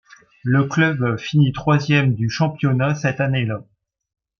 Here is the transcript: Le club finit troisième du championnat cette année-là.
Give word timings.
Le 0.43 0.63
club 0.63 1.19
finit 1.19 1.51
troisième 1.51 2.15
du 2.15 2.27
championnat 2.27 2.95
cette 2.95 3.21
année-là. 3.21 3.63